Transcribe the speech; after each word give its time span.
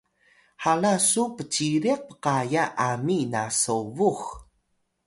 hala 0.63 0.93
su 1.09 1.23
pciriq 1.35 2.01
pqaya 2.07 2.63
ami 2.89 3.17
na 3.31 3.43
sobux 3.61 4.19